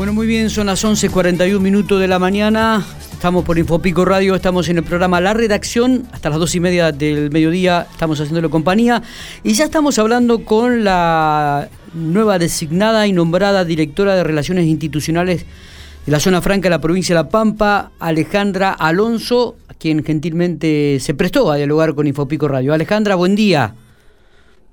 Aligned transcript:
Bueno, 0.00 0.14
muy 0.14 0.26
bien, 0.26 0.48
son 0.48 0.68
las 0.68 0.82
11.41 0.82 1.60
minutos 1.60 2.00
de 2.00 2.08
la 2.08 2.18
mañana. 2.18 2.82
Estamos 3.12 3.44
por 3.44 3.58
Infopico 3.58 4.06
Radio, 4.06 4.34
estamos 4.34 4.70
en 4.70 4.78
el 4.78 4.82
programa 4.82 5.20
La 5.20 5.34
Redacción. 5.34 6.04
Hasta 6.10 6.30
las 6.30 6.38
dos 6.38 6.54
y 6.54 6.60
media 6.60 6.90
del 6.90 7.30
mediodía 7.30 7.86
estamos 7.90 8.18
haciéndolo 8.18 8.48
compañía. 8.48 9.02
Y 9.44 9.52
ya 9.52 9.64
estamos 9.64 9.98
hablando 9.98 10.42
con 10.46 10.84
la 10.84 11.68
nueva 11.92 12.38
designada 12.38 13.06
y 13.08 13.12
nombrada 13.12 13.66
directora 13.66 14.14
de 14.14 14.24
Relaciones 14.24 14.64
Institucionales 14.64 15.44
de 16.06 16.10
la 16.10 16.18
Zona 16.18 16.40
Franca 16.40 16.70
de 16.70 16.76
la 16.76 16.80
provincia 16.80 17.14
de 17.14 17.22
La 17.22 17.28
Pampa, 17.28 17.90
Alejandra 18.00 18.72
Alonso, 18.72 19.56
quien 19.78 20.02
gentilmente 20.02 20.96
se 20.98 21.12
prestó 21.12 21.50
a 21.50 21.56
dialogar 21.56 21.94
con 21.94 22.06
Infopico 22.06 22.48
Radio. 22.48 22.72
Alejandra, 22.72 23.16
buen 23.16 23.36
día. 23.36 23.74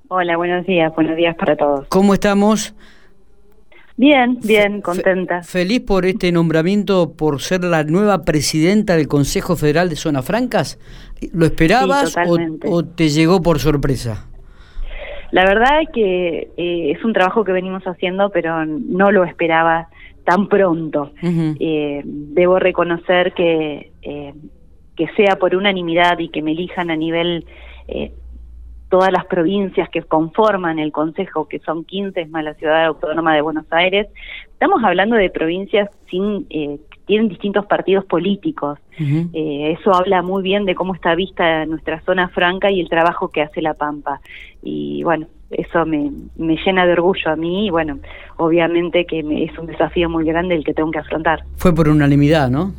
Hola, 0.07 0.37
buenos 0.37 0.65
días, 0.65 0.95
buenos 0.95 1.17
días 1.17 1.35
para 1.35 1.57
todos. 1.57 1.85
¿Cómo 1.89 2.13
estamos? 2.13 2.73
Bien, 3.97 4.37
bien, 4.43 4.81
contenta. 4.81 5.41
¿Feliz 5.41 5.81
por 5.81 6.05
este 6.05 6.31
nombramiento, 6.31 7.13
por 7.17 7.41
ser 7.41 7.63
la 7.63 7.83
nueva 7.83 8.21
presidenta 8.21 8.95
del 8.95 9.07
Consejo 9.07 9.55
Federal 9.55 9.89
de 9.89 9.95
Zonas 9.95 10.23
Francas? 10.23 10.79
¿Lo 11.33 11.47
esperabas 11.47 12.15
o, 12.63 12.85
te 12.85 13.09
llegó 13.09 13.41
por 13.41 13.57
sorpresa? 13.57 14.29
La 15.31 15.45
verdad 15.45 15.81
es 15.81 15.89
que 15.91 16.47
eh, 16.57 16.91
es 16.91 17.03
un 17.03 17.11
trabajo 17.11 17.43
que 17.43 17.51
venimos 17.51 17.83
haciendo, 17.85 18.29
pero 18.29 18.65
no 18.67 19.11
lo 19.11 19.23
esperaba 19.23 19.89
tan 20.25 20.47
pronto. 20.47 21.11
Eh, 21.23 22.03
debo 22.05 22.59
reconocer 22.59 23.33
que, 23.33 23.91
eh, 24.03 24.33
que 24.95 25.07
sea 25.17 25.37
por 25.39 25.55
unanimidad 25.55 26.19
y 26.19 26.29
que 26.29 26.43
me 26.43 26.51
elijan 26.51 26.91
a 26.91 26.95
nivel 26.95 27.45
todas 28.89 29.11
las 29.11 29.25
provincias 29.25 29.89
que 29.89 30.01
conforman 30.03 30.79
el 30.79 30.91
Consejo, 30.91 31.47
que 31.47 31.59
son 31.59 31.83
15 31.83 32.27
más 32.27 32.43
la 32.43 32.53
ciudad 32.53 32.85
autónoma 32.85 33.35
de 33.35 33.41
Buenos 33.41 33.65
Aires, 33.71 34.07
estamos 34.51 34.83
hablando 34.83 35.15
de 35.15 35.29
provincias 35.29 35.89
sin 36.09 36.47
eh, 36.49 36.79
tienen 37.05 37.29
distintos 37.29 37.65
partidos 37.65 38.05
políticos. 38.05 38.79
eh, 38.99 39.77
eso 39.79 39.93
habla 39.95 40.21
muy 40.21 40.43
bien 40.43 40.65
de 40.65 40.75
cómo 40.75 40.93
está 40.93 41.15
vista 41.15 41.65
nuestra 41.65 42.01
zona 42.01 42.29
franca 42.29 42.69
y 42.71 42.81
el 42.81 42.89
trabajo 42.89 43.29
que 43.29 43.41
hace 43.41 43.61
La 43.61 43.73
Pampa. 43.73 44.19
Y 44.61 45.03
bueno, 45.03 45.27
eso 45.49 45.85
me, 45.85 46.11
me 46.35 46.57
llena 46.65 46.85
de 46.85 46.93
orgullo 46.93 47.31
a 47.31 47.35
mí 47.35 47.67
y 47.67 47.69
bueno, 47.69 47.99
obviamente 48.37 49.05
que 49.05 49.19
es 49.19 49.57
un 49.57 49.67
desafío 49.67 50.09
muy 50.09 50.25
grande 50.25 50.55
el 50.55 50.63
que 50.63 50.73
tengo 50.73 50.91
que 50.91 50.99
afrontar. 50.99 51.43
Fue 51.55 51.73
por 51.73 51.87
unanimidad, 51.87 52.49
¿no? 52.49 52.73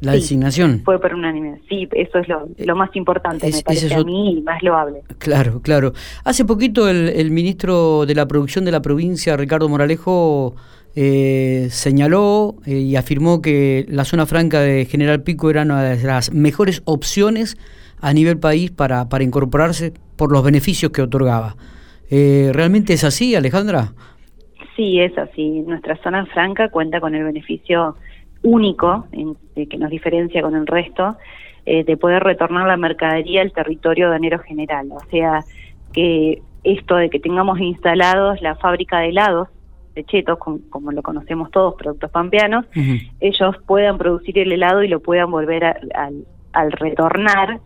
La 0.00 0.12
designación. 0.12 0.80
Fue 0.84 0.98
por 1.00 1.14
unanimidad. 1.14 1.58
Sí, 1.68 1.88
eso 1.92 2.18
es 2.18 2.28
lo, 2.28 2.48
lo 2.58 2.76
más 2.76 2.94
importante, 2.96 3.50
me 3.50 3.62
parece 3.62 3.94
a 3.94 4.02
mí 4.02 4.38
y 4.38 4.42
más 4.42 4.62
loable. 4.62 5.02
Claro, 5.18 5.60
claro. 5.60 5.92
Hace 6.24 6.44
poquito 6.44 6.88
el, 6.88 7.10
el, 7.10 7.30
ministro 7.30 8.06
de 8.06 8.14
la 8.14 8.26
Producción 8.26 8.64
de 8.64 8.72
la 8.72 8.80
provincia, 8.80 9.36
Ricardo 9.36 9.68
Moralejo, 9.68 10.54
eh, 10.96 11.68
señaló 11.70 12.56
eh, 12.66 12.74
y 12.74 12.96
afirmó 12.96 13.40
que 13.40 13.86
la 13.88 14.04
zona 14.04 14.26
franca 14.26 14.60
de 14.60 14.86
General 14.86 15.22
Pico 15.22 15.48
era 15.48 15.62
una 15.62 15.82
de 15.84 16.02
las 16.02 16.32
mejores 16.32 16.82
opciones 16.84 17.56
a 18.00 18.12
nivel 18.12 18.38
país 18.38 18.72
para, 18.72 19.08
para 19.08 19.22
incorporarse 19.22 19.92
por 20.16 20.32
los 20.32 20.42
beneficios 20.42 20.90
que 20.90 21.02
otorgaba. 21.02 21.56
Eh, 22.10 22.50
¿Realmente 22.52 22.92
es 22.92 23.04
así, 23.04 23.36
Alejandra? 23.36 23.92
Sí, 24.74 25.00
es 25.00 25.16
así. 25.16 25.60
Nuestra 25.60 25.96
zona 26.02 26.26
franca 26.26 26.70
cuenta 26.70 27.00
con 27.00 27.14
el 27.14 27.22
beneficio 27.22 27.96
único 28.42 29.06
en, 29.12 29.36
que 29.66 29.76
nos 29.78 29.90
diferencia 29.90 30.42
con 30.42 30.54
el 30.54 30.66
resto 30.66 31.16
eh, 31.66 31.84
de 31.84 31.96
poder 31.96 32.22
retornar 32.22 32.66
la 32.66 32.76
mercadería 32.76 33.42
al 33.42 33.52
territorio 33.52 34.10
de 34.10 34.16
enero 34.16 34.38
general. 34.40 34.88
O 34.92 35.00
sea, 35.10 35.44
que 35.92 36.42
esto 36.64 36.96
de 36.96 37.10
que 37.10 37.20
tengamos 37.20 37.58
instalados 37.60 38.40
la 38.40 38.56
fábrica 38.56 39.00
de 39.00 39.08
helados 39.10 39.48
de 39.94 40.04
chetos, 40.04 40.38
como, 40.38 40.92
lo 40.92 41.02
conocemos 41.02 41.50
todos, 41.50 41.74
productos 41.74 42.10
pampeanos, 42.12 42.64
ellos 43.18 43.56
puedan 43.66 43.98
producir 43.98 44.38
el 44.38 44.52
helado 44.52 44.84
y 44.84 44.88
lo 44.88 45.00
puedan 45.00 45.30
volver 45.32 45.64
al 45.64 46.72
retornar 46.72 47.58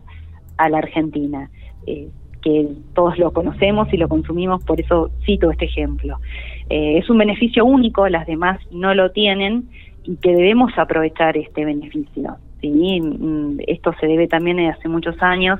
a 0.57 0.69
la 0.69 0.79
Argentina. 0.79 1.49
Eh, 1.85 2.09
que 2.45 2.67
todos 2.93 3.17
lo 3.17 3.33
conocemos 3.33 3.91
y 3.91 3.97
lo 3.97 4.07
consumimos, 4.07 4.63
por 4.63 4.79
eso 4.79 5.09
cito 5.25 5.49
este 5.49 5.65
ejemplo. 5.65 6.19
Eh, 6.69 6.99
es 6.99 7.09
un 7.09 7.17
beneficio 7.17 7.65
único, 7.65 8.07
las 8.07 8.27
demás 8.27 8.59
no 8.69 8.93
lo 8.93 9.11
tienen 9.11 9.67
y 10.05 10.15
que 10.17 10.35
debemos 10.35 10.71
aprovechar 10.77 11.37
este 11.37 11.65
beneficio. 11.65 12.37
¿sí? 12.61 13.01
Mm, 13.01 13.59
esto 13.67 13.93
se 13.99 14.07
debe 14.07 14.27
también 14.27 14.59
a 14.59 14.71
hace 14.71 14.87
muchos 14.87 15.21
años 15.21 15.59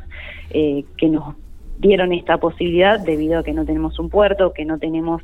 eh, 0.52 0.84
que 0.98 1.10
nos 1.10 1.36
dieron 1.80 2.14
esta 2.14 2.38
posibilidad 2.38 3.00
debido 3.00 3.40
a 3.40 3.44
que 3.44 3.54
no 3.54 3.66
tenemos 3.66 4.00
un 4.00 4.10
puerto, 4.10 4.54
que 4.54 4.66
no 4.66 4.78
tenemos 4.78 5.22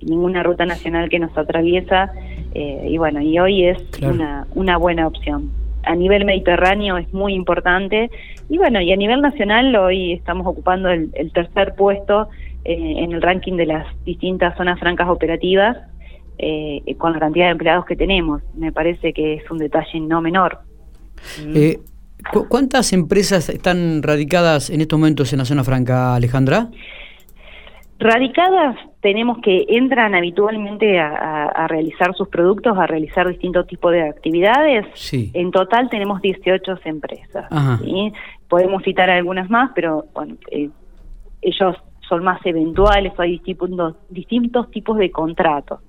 ninguna 0.00 0.42
ruta 0.42 0.66
nacional 0.66 1.08
que 1.08 1.18
nos 1.18 1.36
atraviesa 1.36 2.12
eh, 2.54 2.86
y 2.88 2.98
bueno, 2.98 3.20
y 3.20 3.38
hoy 3.38 3.66
es 3.66 3.78
una, 4.02 4.46
una 4.54 4.76
buena 4.76 5.06
opción. 5.06 5.50
A 5.84 5.94
nivel 5.94 6.24
mediterráneo 6.24 6.96
es 6.96 7.12
muy 7.12 7.34
importante 7.34 8.10
y 8.48 8.58
bueno, 8.58 8.80
y 8.80 8.92
a 8.92 8.96
nivel 8.96 9.20
nacional 9.20 9.74
hoy 9.76 10.12
estamos 10.12 10.46
ocupando 10.46 10.90
el, 10.90 11.10
tercer 11.32 11.74
puesto 11.76 12.28
eh, 12.64 12.94
en 12.98 13.12
el 13.12 13.22
ranking 13.22 13.56
de 13.56 13.66
las 13.66 13.86
distintas 14.04 14.56
zonas 14.56 14.78
francas 14.78 15.08
operativas 15.08 15.76
eh, 16.38 16.82
con 16.98 17.12
la 17.12 17.18
cantidad 17.18 17.46
de 17.46 17.52
empleados 17.52 17.84
que 17.84 17.96
tenemos. 17.96 18.42
Me 18.54 18.72
parece 18.72 19.12
que 19.12 19.34
es 19.34 19.50
un 19.50 19.58
detalle 19.58 20.00
no 20.00 20.20
menor. 20.20 20.60
Eh, 21.54 21.78
¿Cuántas 22.48 22.92
empresas 22.92 23.48
están 23.48 24.02
radicadas 24.02 24.70
en 24.70 24.80
estos 24.80 24.98
momentos 24.98 25.32
en 25.32 25.40
la 25.40 25.44
zona 25.44 25.64
franca, 25.64 26.14
Alejandra? 26.14 26.68
Radicadas 27.98 28.76
tenemos 29.00 29.38
que 29.42 29.64
entran 29.68 30.14
habitualmente 30.14 30.98
a, 30.98 31.66
realizar 31.68 32.14
sus 32.14 32.28
productos, 32.28 32.76
a 32.76 32.86
realizar 32.86 33.28
distintos 33.28 33.66
tipos 33.66 33.92
de 33.92 34.02
actividades. 34.02 34.86
En 35.12 35.50
total 35.50 35.88
tenemos 35.88 36.20
18 36.20 36.80
empresas. 36.84 37.46
Podemos 38.48 38.82
citar 38.82 39.08
algunas 39.08 39.48
más, 39.50 39.70
pero 39.74 40.06
bueno, 40.14 40.34
eh, 40.50 40.68
ellos 41.42 41.76
son 42.08 42.24
más 42.24 42.44
eventuales, 42.44 43.12
hay 43.18 43.38
distintos, 43.38 43.96
distintos 44.10 44.70
tipos 44.70 44.98
de 44.98 45.10
contratos. 45.10 45.80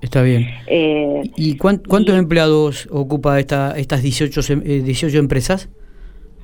Está 0.00 0.22
bien. 0.22 0.46
Eh, 0.66 1.22
¿Y 1.36 1.56
cuántos 1.56 2.16
empleados 2.16 2.88
ocupa 2.90 3.38
esta, 3.38 3.76
estas 3.76 4.02
18, 4.02 4.40
18 4.62 5.06
em, 5.06 5.14
eh, 5.14 5.18
empresas? 5.18 5.68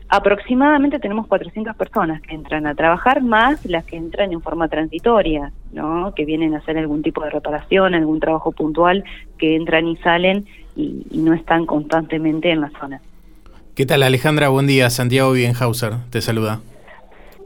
Aproximadamente 0.08 0.98
tenemos 0.98 1.26
400 1.26 1.74
personas 1.74 2.20
que 2.20 2.34
entran 2.34 2.66
a 2.66 2.74
trabajar, 2.74 3.22
más 3.22 3.64
las 3.64 3.84
que 3.84 3.96
entran 3.96 4.32
en 4.32 4.42
forma 4.42 4.68
transitoria, 4.68 5.52
¿no? 5.72 6.12
que 6.14 6.26
vienen 6.26 6.54
a 6.54 6.58
hacer 6.58 6.76
algún 6.76 7.02
tipo 7.02 7.24
de 7.24 7.30
reparación, 7.30 7.94
algún 7.94 8.20
trabajo 8.20 8.52
puntual, 8.52 9.04
que 9.38 9.56
entran 9.56 9.86
y 9.86 9.96
salen 9.96 10.44
y, 10.76 11.06
y 11.10 11.18
no 11.18 11.32
están 11.32 11.64
constantemente 11.64 12.50
en 12.50 12.60
la 12.60 12.70
zona. 12.78 13.00
¿Qué 13.74 13.86
tal 13.86 14.02
Alejandra? 14.02 14.50
Buen 14.50 14.66
día, 14.66 14.90
Santiago 14.90 15.32
Bienhauser 15.32 15.94
te 16.10 16.20
saluda. 16.20 16.60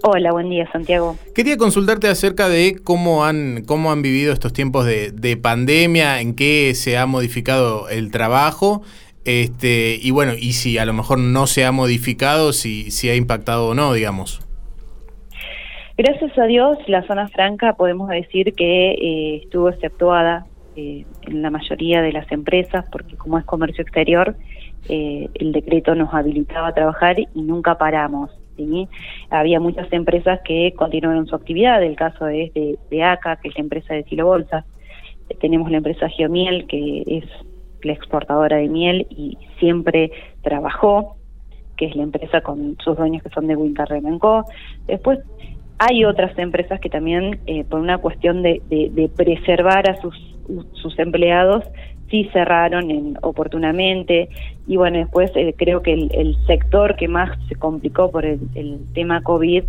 Hola, 0.02 0.32
buen 0.32 0.50
día, 0.50 0.70
Santiago. 0.70 1.16
Quería 1.34 1.56
consultarte 1.56 2.08
acerca 2.08 2.48
de 2.48 2.76
cómo 2.82 3.24
han, 3.24 3.64
cómo 3.64 3.90
han 3.90 4.02
vivido 4.02 4.32
estos 4.32 4.52
tiempos 4.52 4.84
de, 4.84 5.38
pandemia, 5.42 6.20
en 6.20 6.34
qué 6.34 6.72
se 6.74 6.98
ha 6.98 7.06
modificado 7.06 7.88
el 7.88 8.10
trabajo, 8.10 8.82
este, 9.24 9.98
y 10.00 10.10
bueno, 10.12 10.32
y 10.38 10.52
si 10.52 10.78
a 10.78 10.84
lo 10.84 10.92
mejor 10.92 11.18
no 11.18 11.46
se 11.46 11.64
ha 11.64 11.72
modificado, 11.72 12.52
si, 12.52 12.90
si 12.90 13.08
ha 13.08 13.16
impactado 13.16 13.68
o 13.68 13.74
no, 13.74 13.92
digamos. 13.92 14.40
Gracias 15.98 16.38
a 16.38 16.44
Dios, 16.44 16.78
la 16.88 17.02
zona 17.06 17.28
franca 17.28 17.72
podemos 17.72 18.08
decir 18.10 18.52
que 18.52 18.90
eh, 18.90 19.40
estuvo 19.42 19.70
exceptuada 19.70 20.46
eh, 20.76 21.06
en 21.22 21.40
la 21.40 21.50
mayoría 21.50 22.02
de 22.02 22.12
las 22.12 22.30
empresas, 22.30 22.84
porque 22.92 23.16
como 23.16 23.38
es 23.38 23.46
comercio 23.46 23.80
exterior, 23.82 24.36
eh, 24.90 25.30
el 25.34 25.52
decreto 25.52 25.94
nos 25.94 26.12
habilitaba 26.12 26.68
a 26.68 26.74
trabajar 26.74 27.18
y 27.18 27.42
nunca 27.42 27.78
paramos. 27.78 28.30
Había 29.30 29.60
muchas 29.60 29.92
empresas 29.92 30.40
que 30.44 30.72
continuaron 30.76 31.26
su 31.26 31.34
actividad, 31.34 31.82
el 31.82 31.96
caso 31.96 32.28
es 32.28 32.52
de, 32.54 33.02
ACA, 33.02 33.36
que 33.36 33.48
es 33.48 33.54
la 33.56 33.62
empresa 33.62 33.94
de 33.94 34.04
Silo 34.04 34.26
Bolsas. 34.26 34.64
Tenemos 35.40 35.70
la 35.70 35.78
empresa 35.78 36.08
Geomiel, 36.08 36.66
que 36.66 37.02
es 37.06 37.24
la 37.82 37.92
exportadora 37.92 38.56
de 38.56 38.68
miel 38.68 39.06
y 39.10 39.38
siempre 39.58 40.10
trabajó, 40.42 41.16
que 41.76 41.86
es 41.86 41.96
la 41.96 42.02
empresa 42.02 42.40
con 42.40 42.76
sus 42.82 42.96
dueños 42.96 43.22
que 43.22 43.30
son 43.30 43.46
de 43.46 43.56
Winter 43.56 43.86
Remenco. 43.88 44.44
Después 44.86 45.18
hay 45.78 46.04
otras 46.04 46.36
empresas 46.38 46.80
que 46.80 46.88
también, 46.88 47.40
eh, 47.46 47.64
por 47.64 47.80
una 47.80 47.98
cuestión 47.98 48.42
de, 48.42 48.62
de, 48.68 49.10
preservar 49.14 49.90
a 49.90 50.00
sus, 50.00 50.14
sus 50.72 50.98
empleados, 50.98 51.64
sí 52.10 52.28
cerraron 52.32 52.90
en, 52.90 53.18
oportunamente 53.22 54.28
y 54.66 54.76
bueno, 54.76 54.98
después 54.98 55.30
eh, 55.34 55.54
creo 55.56 55.82
que 55.82 55.92
el, 55.92 56.36
sector 56.46 56.96
que 56.96 57.08
más 57.08 57.30
se 57.48 57.54
complicó 57.54 58.10
por 58.10 58.24
el, 58.24 58.40
tema 58.94 59.22
COVID 59.22 59.64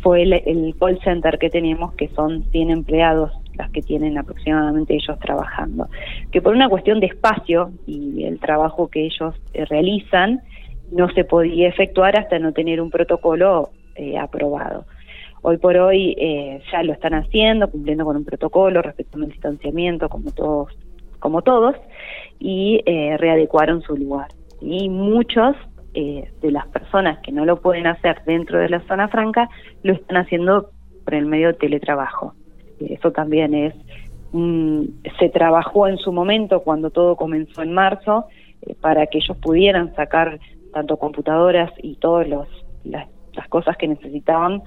fue 0.00 0.22
el, 0.22 0.74
call 0.78 0.98
center 1.02 1.38
que 1.38 1.50
tenemos, 1.50 1.92
que 1.94 2.08
son 2.08 2.44
100 2.50 2.70
empleados 2.70 3.32
las 3.54 3.70
que 3.70 3.82
tienen 3.82 4.16
aproximadamente 4.16 4.94
ellos 4.94 5.18
trabajando, 5.18 5.88
que 6.30 6.40
por 6.40 6.54
una 6.54 6.68
cuestión 6.68 7.00
de 7.00 7.06
espacio 7.06 7.72
y 7.86 8.24
el 8.24 8.38
trabajo 8.38 8.88
que 8.88 9.04
ellos 9.04 9.34
eh, 9.52 9.64
realizan, 9.66 10.40
no 10.90 11.08
se 11.10 11.24
podía 11.24 11.68
efectuar 11.68 12.18
hasta 12.18 12.38
no 12.38 12.52
tener 12.52 12.80
un 12.80 12.90
protocolo 12.90 13.70
eh, 13.94 14.18
aprobado. 14.18 14.86
Hoy 15.42 15.56
por 15.56 15.76
hoy 15.76 16.14
ya 16.70 16.82
lo 16.82 16.92
están 16.92 17.14
haciendo, 17.14 17.70
cumpliendo 17.70 18.04
con 18.04 18.14
un 18.14 18.26
protocolo, 18.26 18.82
respetando 18.82 19.24
el 19.24 19.32
distanciamiento, 19.32 20.10
como 20.10 20.32
todos 20.32 20.76
como 21.20 21.42
todos. 21.42 21.76
y 22.40 22.80
eh, 22.86 23.16
readecuaron 23.18 23.82
su 23.82 23.94
lugar. 23.96 24.28
Y 24.62 24.88
muchos 24.88 25.54
eh, 25.92 26.30
de 26.40 26.50
las 26.50 26.66
personas 26.68 27.18
que 27.18 27.32
no 27.32 27.44
lo 27.44 27.60
pueden 27.60 27.86
hacer 27.86 28.22
dentro 28.24 28.58
de 28.58 28.68
la 28.68 28.80
zona 28.86 29.08
franca 29.08 29.48
lo 29.82 29.92
están 29.92 30.16
haciendo 30.16 30.70
por 31.04 31.14
el 31.14 31.26
medio 31.26 31.48
de 31.48 31.54
teletrabajo. 31.54 32.34
Eso 32.78 33.10
también 33.12 33.54
es, 33.54 33.74
se 35.18 35.28
trabajó 35.28 35.86
en 35.86 35.98
su 35.98 36.12
momento 36.12 36.60
cuando 36.60 36.90
todo 36.90 37.16
comenzó 37.16 37.62
en 37.62 37.74
marzo 37.74 38.26
eh, 38.62 38.74
para 38.80 39.06
que 39.08 39.18
ellos 39.18 39.36
pudieran 39.38 39.94
sacar 39.94 40.40
tanto 40.72 40.96
computadoras 40.96 41.70
y 41.82 41.96
todas 41.96 42.28
las, 42.28 42.48
las 42.84 43.48
cosas 43.48 43.76
que 43.76 43.88
necesitaban 43.88 44.62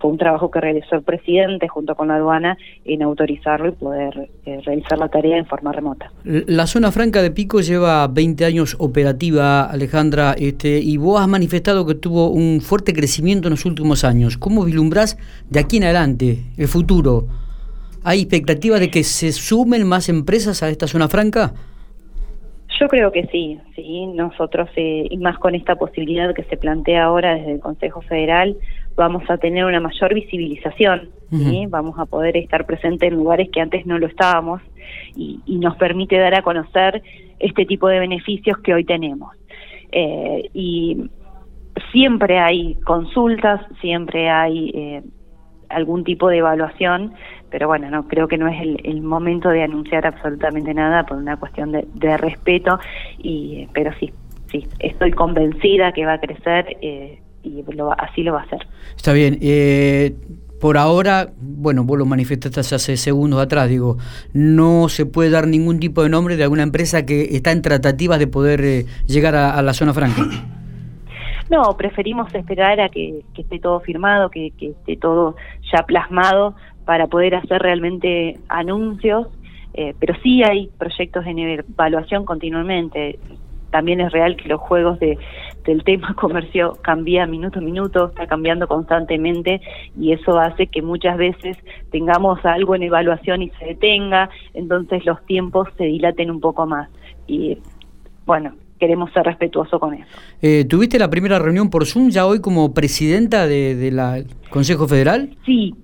fue 0.00 0.10
un 0.10 0.18
trabajo 0.18 0.50
que 0.50 0.60
realizó 0.60 0.96
el 0.96 1.02
presidente 1.02 1.68
junto 1.68 1.94
con 1.94 2.08
la 2.08 2.16
aduana 2.16 2.58
en 2.84 3.02
autorizarlo 3.02 3.68
y 3.68 3.72
poder 3.72 4.28
eh, 4.44 4.60
realizar 4.64 4.98
la 4.98 5.08
tarea 5.08 5.38
en 5.38 5.46
forma 5.46 5.72
remota. 5.72 6.12
La 6.24 6.66
zona 6.66 6.90
franca 6.92 7.22
de 7.22 7.30
Pico 7.30 7.60
lleva 7.60 8.06
20 8.08 8.44
años 8.44 8.76
operativa, 8.78 9.64
Alejandra, 9.64 10.34
este, 10.38 10.78
y 10.78 10.96
vos 10.96 11.20
has 11.20 11.28
manifestado 11.28 11.86
que 11.86 11.94
tuvo 11.94 12.30
un 12.30 12.60
fuerte 12.60 12.92
crecimiento 12.92 13.48
en 13.48 13.52
los 13.52 13.64
últimos 13.64 14.04
años. 14.04 14.36
¿Cómo 14.36 14.64
vislumbrás 14.64 15.16
de 15.48 15.60
aquí 15.60 15.78
en 15.78 15.84
adelante 15.84 16.38
el 16.56 16.68
futuro? 16.68 17.26
¿Hay 18.04 18.20
expectativa 18.20 18.78
de 18.78 18.90
que 18.90 19.04
se 19.04 19.32
sumen 19.32 19.86
más 19.86 20.08
empresas 20.08 20.62
a 20.62 20.68
esta 20.70 20.86
zona 20.86 21.08
franca? 21.08 21.52
Yo 22.80 22.86
creo 22.86 23.10
que 23.10 23.26
sí, 23.26 23.58
sí, 23.74 24.06
nosotros, 24.06 24.68
eh, 24.76 25.06
y 25.10 25.16
más 25.18 25.38
con 25.38 25.54
esta 25.56 25.74
posibilidad 25.74 26.32
que 26.32 26.44
se 26.44 26.56
plantea 26.56 27.04
ahora 27.04 27.34
desde 27.34 27.52
el 27.54 27.60
Consejo 27.60 28.02
Federal, 28.02 28.56
vamos 28.98 29.22
a 29.30 29.38
tener 29.38 29.64
una 29.64 29.80
mayor 29.80 30.12
visibilización, 30.12 31.10
vamos 31.68 31.98
a 31.98 32.06
poder 32.06 32.36
estar 32.36 32.66
presentes 32.66 33.10
en 33.10 33.16
lugares 33.16 33.48
que 33.50 33.60
antes 33.60 33.86
no 33.86 33.96
lo 33.96 34.08
estábamos 34.08 34.60
y, 35.16 35.40
nos 35.46 35.76
permite 35.76 36.18
dar 36.18 36.34
a 36.34 36.42
conocer 36.42 37.02
este 37.38 37.64
tipo 37.64 37.88
de 37.88 38.00
beneficios 38.00 38.58
que 38.58 38.74
hoy 38.74 38.84
tenemos. 38.84 39.36
Eh, 39.92 40.50
y 40.52 41.10
siempre 41.92 42.38
hay 42.40 42.74
consultas, 42.84 43.60
siempre 43.80 44.28
hay 44.28 44.70
eh, 44.74 45.02
algún 45.68 46.02
tipo 46.02 46.28
de 46.28 46.38
evaluación, 46.38 47.14
pero 47.50 47.68
bueno, 47.68 47.88
no 47.90 48.08
creo 48.08 48.26
que 48.26 48.36
no 48.36 48.48
es 48.48 48.60
el, 48.60 49.00
momento 49.00 49.48
de 49.50 49.62
anunciar 49.62 50.06
absolutamente 50.06 50.74
nada 50.74 51.04
por 51.06 51.18
una 51.18 51.36
cuestión 51.36 51.70
de, 51.72 52.16
respeto, 52.16 52.80
y 53.18 53.68
pero 53.72 53.92
sí, 54.00 54.12
sí, 54.50 54.66
estoy 54.80 55.12
convencida 55.12 55.92
que 55.92 56.04
va 56.04 56.14
a 56.14 56.20
crecer 56.20 56.76
eh, 56.82 57.20
y 57.48 57.64
así 57.98 58.22
lo 58.22 58.34
va 58.34 58.40
a 58.40 58.44
hacer. 58.44 58.66
Está 58.96 59.12
bien. 59.12 59.38
Eh, 59.40 60.14
por 60.60 60.76
ahora, 60.76 61.28
bueno, 61.40 61.84
vos 61.84 61.98
lo 61.98 62.04
manifestaste 62.04 62.74
hace 62.74 62.96
segundos 62.96 63.40
atrás, 63.40 63.68
digo, 63.68 63.96
no 64.32 64.88
se 64.88 65.06
puede 65.06 65.30
dar 65.30 65.46
ningún 65.46 65.78
tipo 65.78 66.02
de 66.02 66.08
nombre 66.08 66.36
de 66.36 66.42
alguna 66.42 66.64
empresa 66.64 67.06
que 67.06 67.36
está 67.36 67.52
en 67.52 67.62
tratativas 67.62 68.18
de 68.18 68.26
poder 68.26 68.64
eh, 68.64 68.86
llegar 69.06 69.36
a 69.36 69.62
la 69.62 69.72
zona 69.72 69.92
franca. 69.94 70.22
No, 71.50 71.74
preferimos 71.78 72.34
esperar 72.34 72.78
a 72.78 72.90
que, 72.90 73.24
esté 73.36 73.58
todo 73.58 73.80
firmado, 73.80 74.30
que, 74.30 74.52
esté 74.60 74.96
todo 74.96 75.34
ya 75.72 75.82
plasmado 75.84 76.54
para 76.84 77.06
poder 77.06 77.34
hacer 77.34 77.62
realmente 77.62 78.38
anuncios, 78.48 79.28
eh, 79.72 79.94
pero 79.98 80.14
sí 80.22 80.42
hay 80.42 80.70
proyectos 80.78 81.24
en 81.26 81.38
evaluación 81.38 82.26
continuamente. 82.26 83.18
También 83.70 84.00
es 84.00 84.12
real 84.12 84.36
que 84.36 84.48
los 84.48 84.60
juegos 84.60 84.98
de, 84.98 85.18
del 85.64 85.84
tema 85.84 86.14
comercio 86.20 86.78
cambia 86.82 87.26
minuto 87.26 87.58
a 87.58 87.62
minuto, 87.62 88.06
está 88.06 88.26
cambiando 88.26 88.66
constantemente 88.66 89.60
y 89.98 90.12
eso 90.12 90.38
hace 90.38 90.66
que 90.66 90.82
muchas 90.82 91.16
veces 91.16 91.56
tengamos 91.90 92.44
algo 92.44 92.74
en 92.74 92.84
evaluación 92.84 93.42
y 93.42 93.50
se 93.58 93.66
detenga, 93.66 94.30
entonces 94.54 95.04
los 95.04 95.24
tiempos 95.26 95.68
se 95.76 95.84
dilaten 95.84 96.30
un 96.30 96.40
poco 96.40 96.66
más. 96.66 96.88
Y 97.26 97.58
bueno, 98.24 98.54
queremos 98.78 99.12
ser 99.12 99.24
respetuosos 99.24 99.78
con 99.80 99.94
eso. 99.94 100.06
Eh, 100.40 100.64
¿Tuviste 100.64 100.98
la 100.98 101.10
primera 101.10 101.38
reunión 101.38 101.70
por 101.70 101.86
Zoom 101.86 102.10
ya 102.10 102.26
hoy 102.26 102.40
como 102.40 102.72
presidenta 102.72 103.46
del 103.46 103.96
de, 103.96 104.26
Consejo 104.50 104.88
Federal? 104.88 105.36
Sí, 105.44 105.74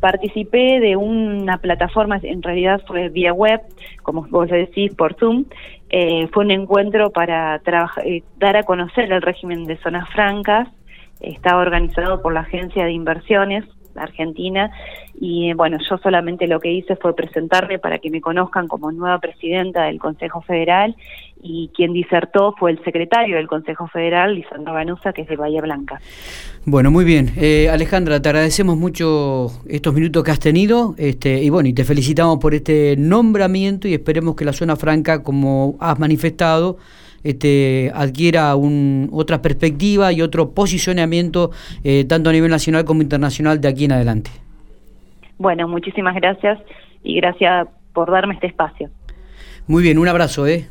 participé 0.00 0.80
de 0.80 0.96
una 0.96 1.58
plataforma, 1.58 2.18
en 2.22 2.42
realidad 2.42 2.82
fue 2.86 3.08
vía 3.08 3.32
web, 3.32 3.60
como 4.02 4.26
vos 4.28 4.48
decís, 4.48 4.94
por 4.94 5.14
Zoom. 5.14 5.44
Eh, 5.90 6.28
fue 6.32 6.44
un 6.44 6.50
encuentro 6.50 7.10
para 7.10 7.60
eh, 8.04 8.22
dar 8.38 8.56
a 8.56 8.62
conocer 8.62 9.10
el 9.12 9.22
régimen 9.22 9.64
de 9.64 9.76
zonas 9.78 10.08
francas. 10.10 10.68
Estaba 11.20 11.60
organizado 11.60 12.22
por 12.22 12.32
la 12.32 12.40
Agencia 12.40 12.84
de 12.84 12.92
Inversiones 12.92 13.64
Argentina 14.02 14.70
y 15.20 15.52
bueno, 15.54 15.78
yo 15.88 15.98
solamente 15.98 16.46
lo 16.46 16.60
que 16.60 16.72
hice 16.72 16.96
fue 16.96 17.14
presentarme 17.14 17.78
para 17.78 17.98
que 17.98 18.10
me 18.10 18.20
conozcan 18.20 18.68
como 18.68 18.92
nueva 18.92 19.18
presidenta 19.18 19.84
del 19.84 19.98
Consejo 19.98 20.42
Federal 20.42 20.96
y 21.42 21.70
quien 21.74 21.92
disertó 21.92 22.54
fue 22.58 22.70
el 22.72 22.82
secretario 22.84 23.36
del 23.36 23.46
Consejo 23.46 23.86
Federal, 23.88 24.34
Lisandro 24.34 24.74
Ganusa, 24.74 25.12
que 25.12 25.22
es 25.22 25.28
de 25.28 25.36
Bahía 25.36 25.60
Blanca. 25.60 26.00
Bueno, 26.64 26.90
muy 26.90 27.04
bien. 27.04 27.32
Eh, 27.36 27.68
Alejandra, 27.70 28.20
te 28.20 28.28
agradecemos 28.28 28.76
mucho 28.76 29.48
estos 29.68 29.94
minutos 29.94 30.24
que 30.24 30.30
has 30.30 30.40
tenido 30.40 30.94
este, 30.98 31.42
y 31.42 31.50
bueno, 31.50 31.68
y 31.68 31.72
te 31.72 31.84
felicitamos 31.84 32.38
por 32.38 32.54
este 32.54 32.96
nombramiento 32.96 33.88
y 33.88 33.94
esperemos 33.94 34.34
que 34.36 34.44
la 34.44 34.52
zona 34.52 34.76
franca, 34.76 35.22
como 35.22 35.76
has 35.80 35.98
manifestado, 35.98 36.78
este, 37.24 37.90
adquiera 37.94 38.54
un, 38.56 39.08
otra 39.12 39.42
perspectiva 39.42 40.12
y 40.12 40.22
otro 40.22 40.50
posicionamiento, 40.50 41.50
eh, 41.84 42.04
tanto 42.04 42.30
a 42.30 42.32
nivel 42.32 42.50
nacional 42.50 42.84
como 42.84 43.02
internacional, 43.02 43.60
de 43.60 43.68
aquí 43.68 43.84
en 43.84 43.92
adelante. 43.92 44.30
Bueno, 45.38 45.68
muchísimas 45.68 46.14
gracias 46.14 46.58
y 47.02 47.16
gracias 47.16 47.68
por 47.92 48.10
darme 48.10 48.34
este 48.34 48.46
espacio. 48.46 48.90
Muy 49.66 49.82
bien, 49.82 49.98
un 49.98 50.08
abrazo, 50.08 50.46
¿eh? 50.46 50.66